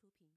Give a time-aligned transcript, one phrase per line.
[0.00, 0.28] 出品。